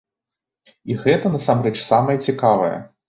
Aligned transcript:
І 0.93 0.97
гэта 1.03 1.31
насамрэч 1.35 1.75
самае 1.89 2.17
цікавае! 2.31 2.73